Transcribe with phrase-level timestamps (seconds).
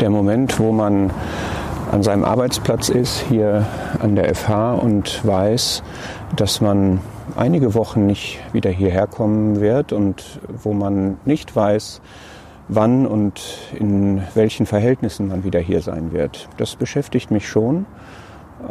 [0.00, 1.10] der Moment, wo man
[1.92, 3.66] an seinem Arbeitsplatz ist, hier
[4.00, 5.82] an der FH und weiß,
[6.36, 7.00] dass man
[7.36, 12.00] einige Wochen nicht wieder hierher kommen wird und wo man nicht weiß,
[12.68, 13.40] wann und
[13.78, 16.48] in welchen Verhältnissen man wieder hier sein wird.
[16.56, 17.86] Das beschäftigt mich schon.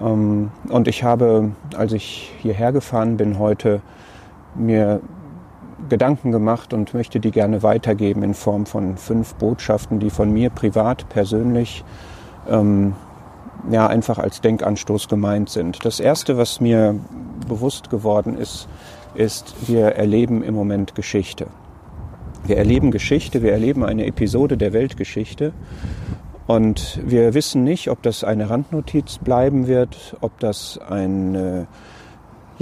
[0.01, 3.81] Ähm, und ich habe, als ich hierher gefahren bin heute,
[4.55, 4.99] mir
[5.89, 10.49] Gedanken gemacht und möchte die gerne weitergeben in Form von fünf Botschaften, die von mir
[10.49, 11.83] privat, persönlich,
[12.49, 12.93] ähm,
[13.71, 15.85] ja, einfach als Denkanstoß gemeint sind.
[15.85, 16.95] Das erste, was mir
[17.47, 18.67] bewusst geworden ist,
[19.15, 21.47] ist, wir erleben im Moment Geschichte.
[22.45, 25.53] Wir erleben Geschichte, wir erleben eine Episode der Weltgeschichte
[26.45, 31.67] und wir wissen nicht, ob das eine Randnotiz bleiben wird, ob das eine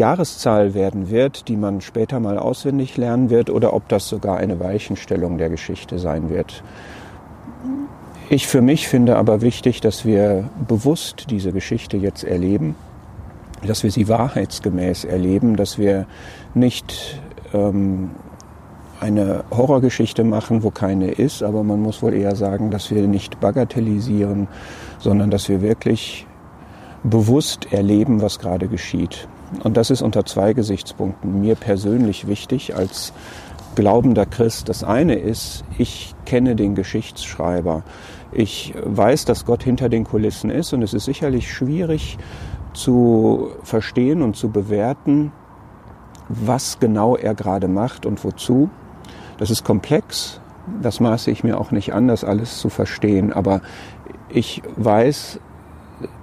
[0.02, 4.60] Jahreszahl werden wird, die man später mal auswendig lernen wird, oder ob das sogar eine
[4.60, 6.64] Weichenstellung der Geschichte sein wird.
[8.32, 12.76] Ich für mich finde aber wichtig, dass wir bewusst diese Geschichte jetzt erleben,
[13.68, 16.08] dass wir sie wahrheitsgemäß erleben, dass wir
[16.56, 17.22] nicht
[17.54, 18.10] ähm,
[19.00, 23.40] eine Horrorgeschichte machen, wo keine ist, aber man muss wohl eher sagen, dass wir nicht
[23.40, 24.48] bagatellisieren,
[24.98, 26.26] sondern dass wir wirklich
[27.04, 29.28] bewusst erleben, was gerade geschieht.
[29.64, 33.14] Und das ist unter zwei Gesichtspunkten mir persönlich wichtig als
[33.76, 34.70] glaubender Christ.
[34.70, 37.84] Das eine ist, ich kenne den Geschichtsschreiber.
[38.32, 42.18] Ich weiß, dass Gott hinter den Kulissen ist und es ist sicherlich schwierig
[42.74, 45.32] zu verstehen und zu bewerten,
[46.30, 48.70] was genau er gerade macht und wozu.
[49.38, 50.40] Das ist komplex,
[50.82, 53.62] das maße ich mir auch nicht an, das alles zu verstehen, aber
[54.30, 55.40] ich weiß,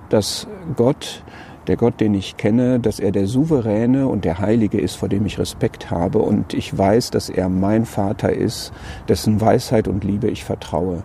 [0.09, 1.23] dass Gott,
[1.69, 5.27] der Gott, den ich kenne, dass er der Souveräne und der Heilige ist, vor dem
[5.27, 8.73] ich Respekt habe und ich weiß, dass er mein Vater ist,
[9.09, 11.03] dessen Weisheit und Liebe ich vertraue.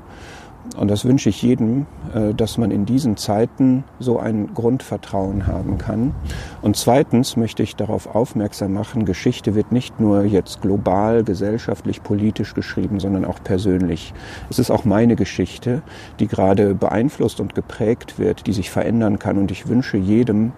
[0.75, 5.77] Und das wünsche ich jedem, äh, dass man in diesen Zeiten so ein Grundvertrauen haben
[5.77, 6.16] kann.
[6.61, 12.53] Und zweitens möchte ich darauf aufmerksam machen, Geschichte wird nicht nur jetzt global, gesellschaftlich, politisch
[12.53, 14.13] geschrieben, sondern auch persönlich.
[14.50, 15.83] Es ist auch meine Geschichte,
[16.19, 19.38] die gerade beeinflusst und geprägt wird, die sich verändern kann.
[19.38, 20.53] Und ich wünsche jedem,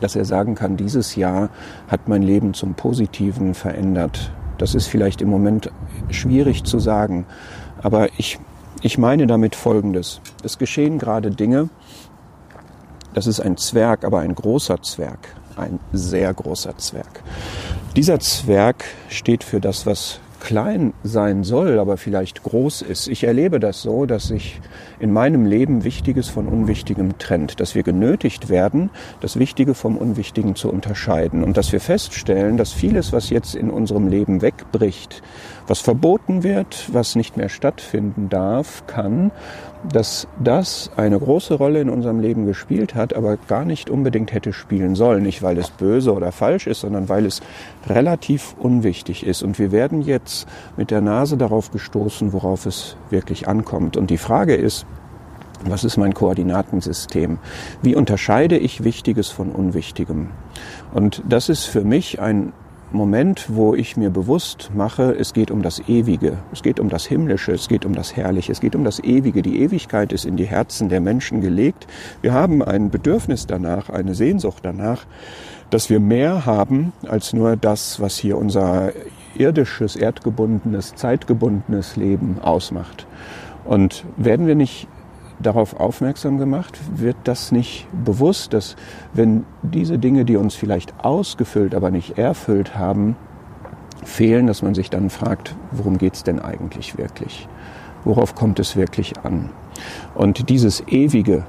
[0.00, 1.50] dass er sagen kann, dieses Jahr
[1.88, 4.32] hat mein Leben zum Positiven verändert.
[4.58, 5.70] Das ist vielleicht im Moment
[6.10, 7.26] schwierig zu sagen,
[7.82, 8.38] aber ich
[8.82, 10.20] ich meine damit Folgendes.
[10.42, 11.70] Es geschehen gerade Dinge,
[13.14, 17.22] das ist ein Zwerg, aber ein großer Zwerg, ein sehr großer Zwerg.
[17.94, 23.06] Dieser Zwerg steht für das, was klein sein soll, aber vielleicht groß ist.
[23.06, 24.60] Ich erlebe das so, dass sich
[24.98, 30.56] in meinem Leben Wichtiges von Unwichtigem trennt, dass wir genötigt werden, das Wichtige vom Unwichtigen
[30.56, 35.22] zu unterscheiden und dass wir feststellen, dass vieles, was jetzt in unserem Leben wegbricht,
[35.68, 39.30] was verboten wird, was nicht mehr stattfinden darf, kann,
[39.90, 44.52] dass das eine große Rolle in unserem Leben gespielt hat, aber gar nicht unbedingt hätte
[44.52, 45.22] spielen sollen.
[45.22, 47.40] Nicht, weil es böse oder falsch ist, sondern weil es
[47.88, 49.42] relativ unwichtig ist.
[49.42, 53.96] Und wir werden jetzt mit der Nase darauf gestoßen, worauf es wirklich ankommt.
[53.96, 54.86] Und die Frage ist,
[55.64, 57.38] was ist mein Koordinatensystem?
[57.82, 60.28] Wie unterscheide ich Wichtiges von Unwichtigem?
[60.92, 62.52] Und das ist für mich ein
[62.94, 67.06] Moment, wo ich mir bewusst mache, es geht um das Ewige, es geht um das
[67.06, 69.42] Himmlische, es geht um das Herrliche, es geht um das Ewige.
[69.42, 71.86] Die Ewigkeit ist in die Herzen der Menschen gelegt.
[72.20, 75.06] Wir haben ein Bedürfnis danach, eine Sehnsucht danach,
[75.70, 78.92] dass wir mehr haben als nur das, was hier unser
[79.34, 83.06] irdisches, erdgebundenes, zeitgebundenes Leben ausmacht.
[83.64, 84.86] Und werden wir nicht
[85.42, 86.78] darauf aufmerksam gemacht?
[86.94, 88.76] Wird das nicht bewusst, dass
[89.12, 93.16] wenn diese Dinge, die uns vielleicht ausgefüllt, aber nicht erfüllt haben,
[94.04, 97.48] fehlen, dass man sich dann fragt, worum geht es denn eigentlich wirklich?
[98.04, 99.50] Worauf kommt es wirklich an?
[100.14, 101.44] Und dieses Ewige,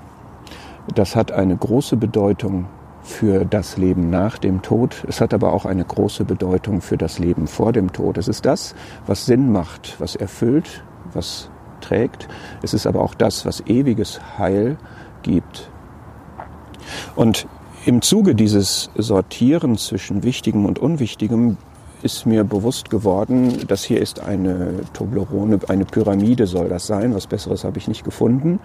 [0.93, 2.65] das hat eine große Bedeutung
[3.01, 5.03] für das Leben nach dem Tod.
[5.07, 8.17] Es hat aber auch eine große Bedeutung für das Leben vor dem Tod.
[8.17, 8.75] Es ist das,
[9.05, 10.83] was Sinn macht, was erfüllt,
[11.13, 11.49] was
[11.83, 12.27] trägt.
[12.61, 14.77] Es ist aber auch das, was ewiges Heil
[15.21, 15.69] gibt.
[17.15, 17.47] Und
[17.85, 21.57] im Zuge dieses Sortieren zwischen Wichtigem und Unwichtigem
[22.01, 27.15] ist mir bewusst geworden, dass hier ist eine Toblerone, eine Pyramide soll das sein.
[27.15, 28.59] Was Besseres habe ich nicht gefunden.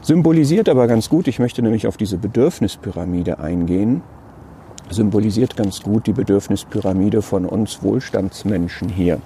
[0.00, 4.02] Symbolisiert aber ganz gut, ich möchte nämlich auf diese Bedürfnispyramide eingehen.
[4.90, 9.20] Symbolisiert ganz gut die Bedürfnispyramide von uns Wohlstandsmenschen hier.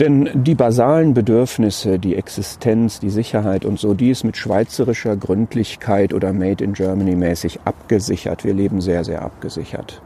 [0.00, 6.14] Denn die basalen Bedürfnisse, die Existenz, die Sicherheit und so, die ist mit schweizerischer Gründlichkeit
[6.14, 8.44] oder Made in Germany mäßig abgesichert.
[8.44, 10.00] Wir leben sehr, sehr abgesichert.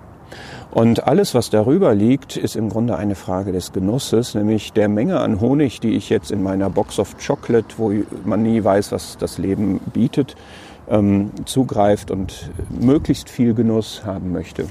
[0.70, 5.20] Und alles, was darüber liegt, ist im Grunde eine Frage des Genusses, nämlich der Menge
[5.20, 7.92] an Honig, die ich jetzt in meiner Box of Chocolate, wo
[8.24, 10.34] man nie weiß, was das Leben bietet,
[10.88, 14.64] ähm, zugreift und möglichst viel Genuss haben möchte.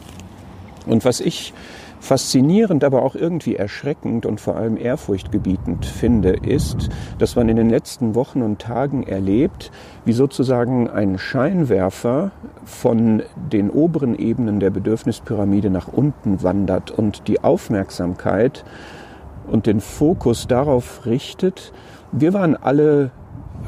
[0.88, 1.54] Und was ich
[2.02, 6.90] faszinierend, aber auch irgendwie erschreckend und vor allem ehrfurchtgebietend finde, ist,
[7.20, 9.72] dass man in den letzten Wochen und Tagen erlebt,
[10.04, 12.32] wie sozusagen ein Scheinwerfer
[12.66, 13.22] von
[13.52, 18.66] den oberen Ebenen der Bedürfnispyramide nach unten wandert und die Aufmerksamkeit
[19.48, 21.72] und den Fokus darauf richtet.
[22.12, 23.12] Wir waren alle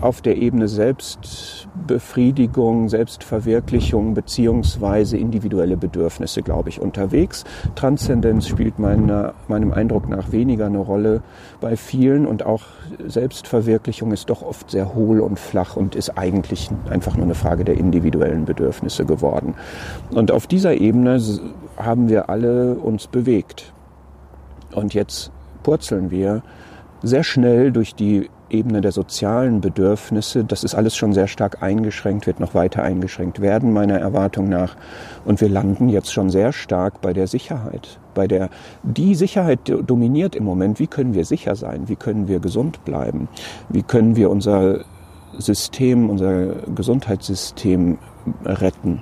[0.03, 7.45] auf der Ebene Selbstbefriedigung, Selbstverwirklichung beziehungsweise individuelle Bedürfnisse, glaube ich, unterwegs.
[7.75, 11.23] Transzendenz spielt meiner, meinem Eindruck nach weniger eine Rolle
[11.61, 12.63] bei vielen und auch
[13.07, 17.63] Selbstverwirklichung ist doch oft sehr hohl und flach und ist eigentlich einfach nur eine Frage
[17.63, 19.55] der individuellen Bedürfnisse geworden.
[20.11, 21.21] Und auf dieser Ebene
[21.77, 23.71] haben wir alle uns bewegt.
[24.75, 25.31] Und jetzt
[25.63, 26.43] purzeln wir
[27.01, 32.27] sehr schnell durch die Ebene der sozialen Bedürfnisse, das ist alles schon sehr stark eingeschränkt,
[32.27, 34.75] wird noch weiter eingeschränkt werden, meiner Erwartung nach.
[35.25, 37.99] Und wir landen jetzt schon sehr stark bei der Sicherheit.
[38.13, 38.49] Bei der,
[38.83, 40.79] die Sicherheit dominiert im Moment.
[40.79, 41.87] Wie können wir sicher sein?
[41.87, 43.27] Wie können wir gesund bleiben?
[43.69, 44.81] Wie können wir unser
[45.37, 47.97] System, unser Gesundheitssystem
[48.45, 49.01] retten?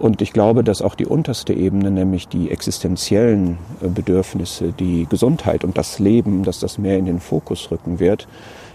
[0.00, 5.76] Und ich glaube, dass auch die unterste Ebene, nämlich die existenziellen Bedürfnisse, die Gesundheit und
[5.76, 8.26] das Leben, dass das mehr in den Fokus rücken wird.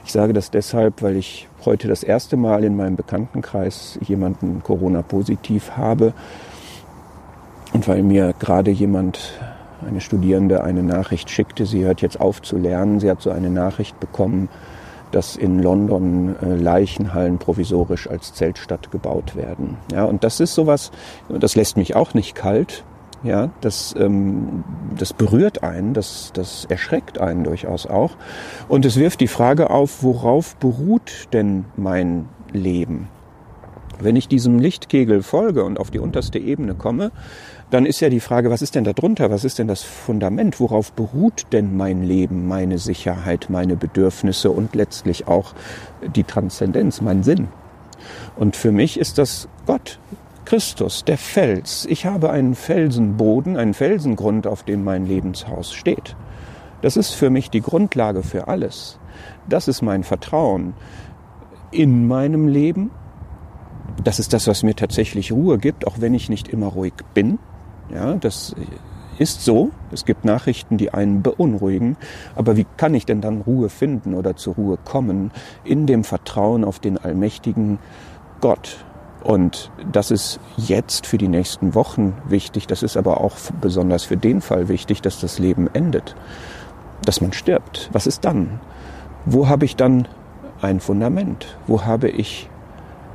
[0.05, 5.71] Ich sage das deshalb, weil ich heute das erste Mal in meinem Bekanntenkreis jemanden Corona-positiv
[5.77, 6.13] habe
[7.73, 9.33] und weil mir gerade jemand,
[9.85, 12.99] eine Studierende, eine Nachricht schickte, sie hört jetzt auf zu lernen.
[12.99, 14.47] Sie hat so eine Nachricht bekommen,
[15.11, 19.77] dass in London äh, Leichenhallen provisorisch als Zeltstadt gebaut werden.
[19.91, 20.91] Ja, und das ist sowas,
[21.29, 22.83] das lässt mich auch nicht kalt,
[23.25, 24.63] ja, das, ähm,
[24.97, 28.15] das berührt einen, das, das erschreckt einen durchaus auch.
[28.67, 33.09] Und es wirft die Frage auf, worauf beruht denn mein Leben?
[33.99, 37.11] Wenn ich diesem Lichtkegel folge und auf die unterste Ebene komme,
[37.71, 39.31] dann ist ja die Frage, was ist denn da drunter?
[39.31, 40.59] Was ist denn das Fundament?
[40.59, 45.53] Worauf beruht denn mein Leben, meine Sicherheit, meine Bedürfnisse und letztlich auch
[46.15, 47.47] die Transzendenz, mein Sinn?
[48.35, 49.99] Und für mich ist das Gott,
[50.45, 51.85] Christus, der Fels.
[51.89, 56.15] Ich habe einen Felsenboden, einen Felsengrund, auf dem mein Lebenshaus steht.
[56.81, 58.99] Das ist für mich die Grundlage für alles.
[59.49, 60.73] Das ist mein Vertrauen
[61.71, 62.91] in meinem Leben.
[64.03, 67.39] Das ist das, was mir tatsächlich Ruhe gibt, auch wenn ich nicht immer ruhig bin.
[67.93, 68.55] Ja, das
[69.17, 69.71] ist so.
[69.91, 71.97] Es gibt Nachrichten, die einen beunruhigen.
[72.35, 75.31] Aber wie kann ich denn dann Ruhe finden oder zur Ruhe kommen?
[75.63, 77.79] In dem Vertrauen auf den allmächtigen
[78.41, 78.85] Gott,
[79.25, 82.67] und das ist jetzt für die nächsten Wochen wichtig.
[82.67, 86.15] Das ist aber auch besonders für den Fall wichtig, dass das Leben endet.
[87.03, 87.89] Dass man stirbt.
[87.91, 88.59] Was ist dann?
[89.25, 90.07] Wo habe ich dann
[90.61, 91.57] ein Fundament?
[91.65, 92.51] Wo habe ich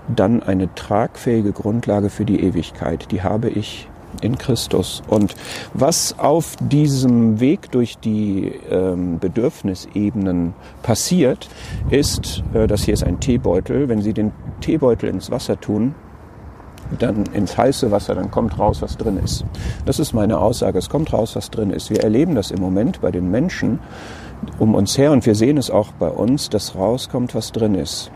[0.08, 3.12] dann eine tragfähige Grundlage für die Ewigkeit?
[3.12, 3.88] Die habe ich
[4.20, 5.02] in Christus.
[5.08, 5.34] Und
[5.74, 11.48] was auf diesem Weg durch die ähm, Bedürfnisebenen passiert,
[11.90, 15.94] ist, äh, das hier ist ein Teebeutel, wenn Sie den Teebeutel ins Wasser tun,
[16.98, 19.44] dann ins heiße Wasser, dann kommt raus, was drin ist.
[19.86, 20.78] Das ist meine Aussage.
[20.78, 21.90] Es kommt raus, was drin ist.
[21.90, 23.78] Wir erleben das im Moment bei den Menschen
[24.58, 28.10] um uns her und wir sehen es auch bei uns, dass rauskommt, was drin ist.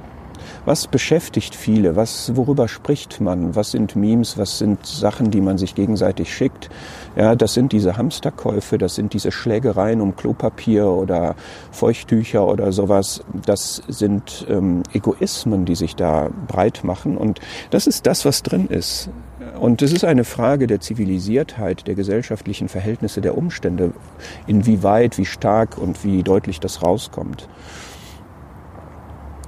[0.64, 1.94] Was beschäftigt viele?
[1.94, 3.54] Was, worüber spricht man?
[3.54, 4.38] Was sind Memes?
[4.38, 6.70] Was sind Sachen, die man sich gegenseitig schickt?
[7.16, 11.34] Ja, das sind diese Hamsterkäufe, das sind diese Schlägereien um Klopapier oder
[11.70, 13.22] Feuchttücher oder sowas.
[13.44, 17.18] Das sind ähm, Egoismen, die sich da breit machen.
[17.18, 17.40] Und
[17.70, 19.10] das ist das, was drin ist.
[19.60, 23.92] Und es ist eine Frage der Zivilisiertheit, der gesellschaftlichen Verhältnisse, der Umstände,
[24.46, 27.48] inwieweit, wie stark und wie deutlich das rauskommt.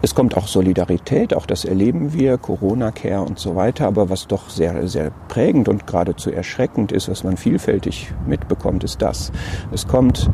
[0.07, 3.89] Es kommt auch Solidarität, auch das erleben wir, Corona-Care und so weiter.
[3.89, 9.03] Aber was doch sehr, sehr prägend und geradezu erschreckend ist, was man vielfältig mitbekommt, ist
[9.03, 9.33] das.
[9.73, 10.31] Es kommt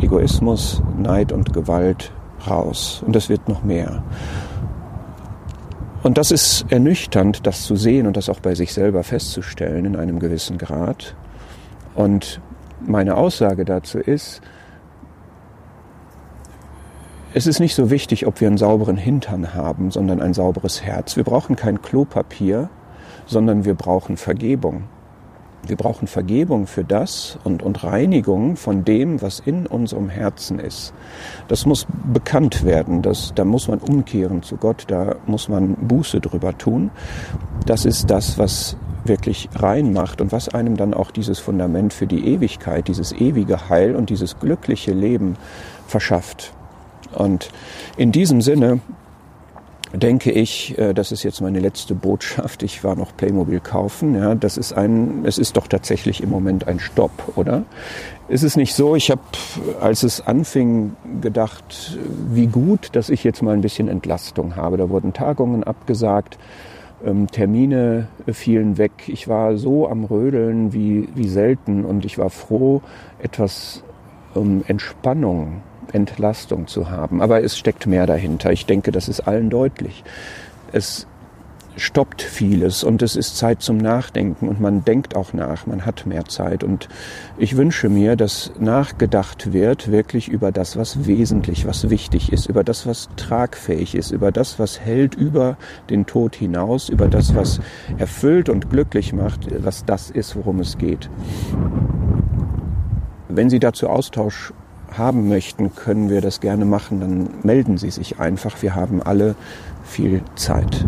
[0.00, 2.12] Egoismus, Neid und Gewalt
[2.46, 3.02] raus.
[3.04, 4.04] Und das wird noch mehr.
[6.04, 9.96] Und das ist ernüchternd, das zu sehen und das auch bei sich selber festzustellen in
[9.96, 11.16] einem gewissen Grad.
[11.96, 12.40] Und
[12.86, 14.40] meine Aussage dazu ist,
[17.36, 21.16] es ist nicht so wichtig, ob wir einen sauberen Hintern haben, sondern ein sauberes Herz.
[21.16, 22.70] Wir brauchen kein Klopapier,
[23.26, 24.84] sondern wir brauchen Vergebung.
[25.66, 30.94] Wir brauchen Vergebung für das und, und Reinigung von dem, was in unserem Herzen ist.
[31.48, 33.02] Das muss bekannt werden.
[33.02, 34.84] Das, da muss man umkehren zu Gott.
[34.86, 36.92] Da muss man Buße drüber tun.
[37.66, 42.28] Das ist das, was wirklich reinmacht und was einem dann auch dieses Fundament für die
[42.28, 45.36] Ewigkeit, dieses ewige Heil und dieses glückliche Leben
[45.88, 46.52] verschafft.
[47.14, 47.50] Und
[47.96, 48.80] in diesem Sinne
[49.94, 52.62] denke ich, äh, das ist jetzt meine letzte Botschaft.
[52.62, 54.14] Ich war noch Playmobil kaufen.
[54.14, 57.64] Ja, das ist ein, es ist doch tatsächlich im Moment ein Stopp, oder?
[58.28, 58.96] Ist es nicht so?
[58.96, 59.20] Ich habe,
[59.80, 61.98] als es anfing, gedacht,
[62.30, 64.76] wie gut, dass ich jetzt mal ein bisschen Entlastung habe.
[64.76, 66.38] Da wurden Tagungen abgesagt.
[67.04, 68.92] Ähm, Termine fielen weg.
[69.06, 72.82] Ich war so am Rödeln wie, wie selten und ich war froh,
[73.22, 73.84] etwas
[74.34, 77.22] ähm, Entspannung Entlastung zu haben.
[77.22, 78.52] Aber es steckt mehr dahinter.
[78.52, 80.04] Ich denke, das ist allen deutlich.
[80.72, 81.06] Es
[81.76, 86.06] stoppt vieles und es ist Zeit zum Nachdenken und man denkt auch nach, man hat
[86.06, 86.88] mehr Zeit und
[87.36, 92.62] ich wünsche mir, dass nachgedacht wird wirklich über das, was wesentlich, was wichtig ist, über
[92.64, 95.56] das, was tragfähig ist, über das, was hält über
[95.90, 97.60] den Tod hinaus, über das, was
[97.98, 101.10] erfüllt und glücklich macht, was das ist, worum es geht.
[103.28, 104.52] Wenn Sie dazu Austausch
[104.98, 107.00] haben möchten, können wir das gerne machen.
[107.00, 108.62] Dann melden Sie sich einfach.
[108.62, 109.34] Wir haben alle
[109.84, 110.86] viel Zeit.